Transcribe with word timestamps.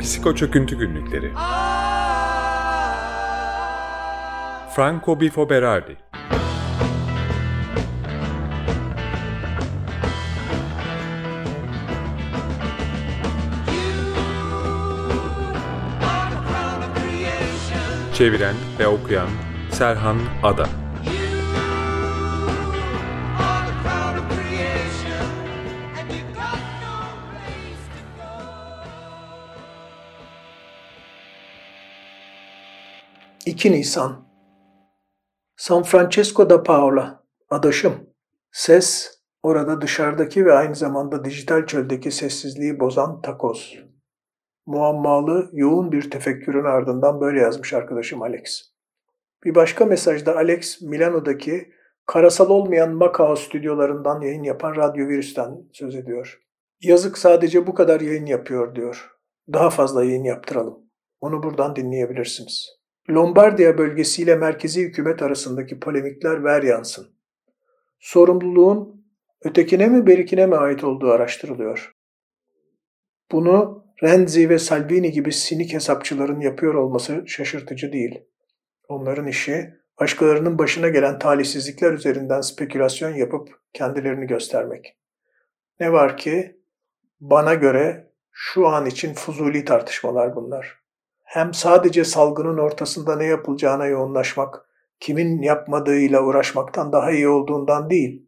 Psiko 0.00 0.34
Çöküntü 0.34 0.78
Günlükleri. 0.78 1.32
Franco 4.74 5.20
Bifo 5.20 5.50
Berardi 5.50 5.96
Çeviren 18.14 18.54
ve 18.78 18.86
okuyan 18.86 19.28
Serhan 19.70 20.16
Ada 20.42 20.83
İki 33.46 33.72
Nisan 33.72 34.28
San 35.56 35.82
Francesco 35.82 36.50
da 36.50 36.62
Paola 36.62 37.24
Adaşım 37.50 37.92
Ses 38.52 39.18
orada 39.42 39.80
dışarıdaki 39.80 40.46
ve 40.46 40.52
aynı 40.52 40.74
zamanda 40.74 41.24
dijital 41.24 41.66
çöldeki 41.66 42.10
sessizliği 42.10 42.80
bozan 42.80 43.20
takoz. 43.20 43.78
Muammalı, 44.66 45.50
yoğun 45.52 45.92
bir 45.92 46.10
tefekkürün 46.10 46.64
ardından 46.64 47.20
böyle 47.20 47.40
yazmış 47.40 47.72
arkadaşım 47.72 48.22
Alex. 48.22 48.62
Bir 49.44 49.54
başka 49.54 49.84
mesajda 49.84 50.36
Alex, 50.36 50.82
Milano'daki 50.82 51.72
karasal 52.06 52.50
olmayan 52.50 52.94
Macao 52.94 53.36
stüdyolarından 53.36 54.20
yayın 54.20 54.42
yapan 54.42 54.76
Radyo 54.76 55.08
Virüs'ten 55.08 55.56
söz 55.72 55.94
ediyor. 55.94 56.40
Yazık 56.80 57.18
sadece 57.18 57.66
bu 57.66 57.74
kadar 57.74 58.00
yayın 58.00 58.26
yapıyor 58.26 58.74
diyor. 58.74 59.10
Daha 59.52 59.70
fazla 59.70 60.04
yayın 60.04 60.24
yaptıralım. 60.24 60.78
Onu 61.20 61.42
buradan 61.42 61.76
dinleyebilirsiniz. 61.76 62.83
Lombardiya 63.10 63.78
bölgesiyle 63.78 64.36
merkezi 64.36 64.82
hükümet 64.82 65.22
arasındaki 65.22 65.80
polemikler 65.80 66.44
ver 66.44 66.62
yansın. 66.62 67.06
Sorumluluğun 67.98 69.04
ötekine 69.44 69.86
mi 69.86 70.06
berikine 70.06 70.46
mi 70.46 70.56
ait 70.56 70.84
olduğu 70.84 71.10
araştırılıyor. 71.10 71.94
Bunu 73.32 73.84
Renzi 74.02 74.48
ve 74.48 74.58
Salvini 74.58 75.12
gibi 75.12 75.32
sinik 75.32 75.72
hesapçıların 75.72 76.40
yapıyor 76.40 76.74
olması 76.74 77.24
şaşırtıcı 77.26 77.92
değil. 77.92 78.24
Onların 78.88 79.26
işi 79.26 79.74
başkalarının 80.00 80.58
başına 80.58 80.88
gelen 80.88 81.18
talihsizlikler 81.18 81.92
üzerinden 81.92 82.40
spekülasyon 82.40 83.14
yapıp 83.14 83.48
kendilerini 83.72 84.26
göstermek. 84.26 84.96
Ne 85.80 85.92
var 85.92 86.16
ki 86.16 86.60
bana 87.20 87.54
göre 87.54 88.10
şu 88.30 88.66
an 88.66 88.86
için 88.86 89.14
fuzuli 89.14 89.64
tartışmalar 89.64 90.36
bunlar. 90.36 90.83
Hem 91.24 91.54
sadece 91.54 92.04
salgının 92.04 92.58
ortasında 92.58 93.16
ne 93.16 93.24
yapılacağına 93.24 93.86
yoğunlaşmak, 93.86 94.68
kimin 95.00 95.42
yapmadığıyla 95.42 96.22
uğraşmaktan 96.22 96.92
daha 96.92 97.10
iyi 97.10 97.28
olduğundan 97.28 97.90
değil. 97.90 98.26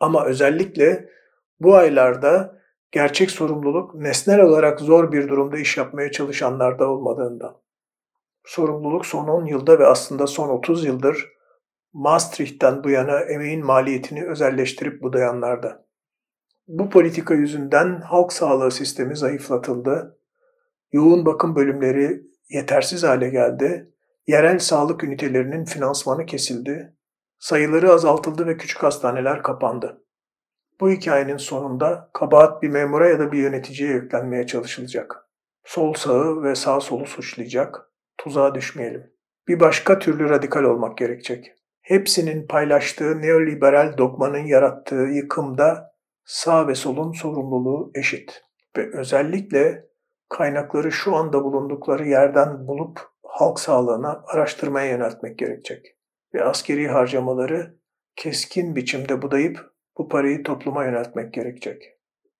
Ama 0.00 0.24
özellikle 0.24 1.08
bu 1.60 1.74
aylarda 1.74 2.58
gerçek 2.92 3.30
sorumluluk 3.30 3.94
nesnel 3.94 4.40
olarak 4.40 4.80
zor 4.80 5.12
bir 5.12 5.28
durumda 5.28 5.58
iş 5.58 5.76
yapmaya 5.76 6.10
çalışanlarda 6.10 6.90
olmadığından. 6.90 7.56
Sorumluluk 8.44 9.06
son 9.06 9.28
10 9.28 9.44
yılda 9.44 9.78
ve 9.78 9.86
aslında 9.86 10.26
son 10.26 10.48
30 10.48 10.84
yıldır 10.84 11.32
Maastricht'ten 11.92 12.84
bu 12.84 12.90
yana 12.90 13.20
emeğin 13.20 13.66
maliyetini 13.66 14.24
özelleştirip 14.24 15.02
budayanlarda. 15.02 15.86
Bu 16.68 16.90
politika 16.90 17.34
yüzünden 17.34 18.00
halk 18.00 18.32
sağlığı 18.32 18.70
sistemi 18.70 19.16
zayıflatıldı, 19.16 20.18
yoğun 20.92 21.26
bakım 21.26 21.56
bölümleri 21.56 22.22
yetersiz 22.48 23.02
hale 23.02 23.28
geldi, 23.28 23.92
yerel 24.26 24.58
sağlık 24.58 25.04
ünitelerinin 25.04 25.64
finansmanı 25.64 26.26
kesildi, 26.26 26.96
sayıları 27.38 27.92
azaltıldı 27.92 28.46
ve 28.46 28.56
küçük 28.56 28.82
hastaneler 28.82 29.42
kapandı. 29.42 30.04
Bu 30.80 30.90
hikayenin 30.90 31.36
sonunda 31.36 32.10
kabahat 32.12 32.62
bir 32.62 32.68
memura 32.68 33.08
ya 33.08 33.18
da 33.18 33.32
bir 33.32 33.38
yöneticiye 33.38 33.92
yüklenmeye 33.92 34.46
çalışılacak. 34.46 35.28
Sol 35.64 35.94
sağı 35.94 36.42
ve 36.42 36.54
sağ 36.54 36.80
solu 36.80 37.06
suçlayacak, 37.06 37.90
tuzağa 38.18 38.54
düşmeyelim. 38.54 39.12
Bir 39.48 39.60
başka 39.60 39.98
türlü 39.98 40.28
radikal 40.28 40.64
olmak 40.64 40.98
gerekecek. 40.98 41.52
Hepsinin 41.80 42.46
paylaştığı 42.46 43.22
neoliberal 43.22 43.98
dogmanın 43.98 44.44
yarattığı 44.44 44.94
yıkımda 44.94 45.92
sağ 46.24 46.68
ve 46.68 46.74
solun 46.74 47.12
sorumluluğu 47.12 47.90
eşit. 47.94 48.42
Ve 48.76 48.98
özellikle 48.98 49.84
kaynakları 50.32 50.92
şu 50.92 51.16
anda 51.16 51.44
bulundukları 51.44 52.08
yerden 52.08 52.66
bulup 52.66 53.00
halk 53.22 53.60
sağlığına 53.60 54.24
araştırmaya 54.26 54.90
yöneltmek 54.90 55.38
gerekecek. 55.38 55.96
Ve 56.34 56.44
askeri 56.44 56.88
harcamaları 56.88 57.78
keskin 58.16 58.76
biçimde 58.76 59.22
budayıp 59.22 59.72
bu 59.98 60.08
parayı 60.08 60.42
topluma 60.42 60.84
yöneltmek 60.84 61.34
gerekecek. 61.34 61.82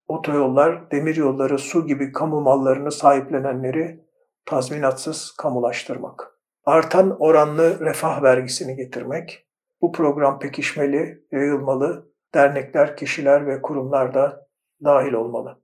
Otoyollar, 0.08 0.90
demiryolları, 0.90 1.58
su 1.58 1.86
gibi 1.86 2.12
kamu 2.12 2.40
mallarını 2.40 2.92
sahiplenenleri 2.92 4.00
tazminatsız 4.46 5.30
kamulaştırmak. 5.38 6.38
Artan 6.64 7.16
oranlı 7.20 7.80
refah 7.80 8.22
vergisini 8.22 8.76
getirmek. 8.76 9.46
Bu 9.82 9.92
program 9.92 10.38
pekişmeli, 10.38 11.24
yayılmalı, 11.32 12.12
dernekler, 12.34 12.96
kişiler 12.96 13.46
ve 13.46 13.62
kurumlar 13.62 14.14
da 14.14 14.46
dahil 14.84 15.12
olmalı. 15.12 15.61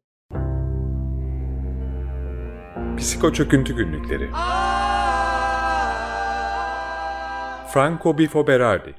Psiko 2.98 3.32
Çöküntü 3.32 3.76
Günlükleri. 3.76 4.30
Franco 7.72 8.18
Bifo 8.18 8.46
Berardi 8.46 8.94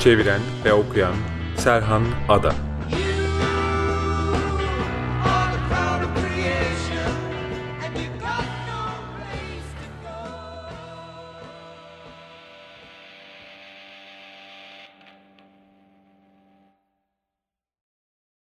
Çeviren 0.00 0.40
ve 0.64 0.72
okuyan 0.72 1.14
Serhan 1.56 2.02
Ada 2.28 2.65